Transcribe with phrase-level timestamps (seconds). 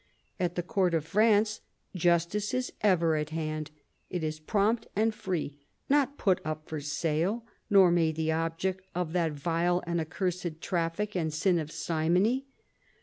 [0.39, 1.61] At the court of France
[1.95, 3.69] justice is ever at hand;
[4.09, 9.13] it is prompt and free, not put up for sale, nor made the object of
[9.13, 12.47] that vile and accursed traffic and sin of simony.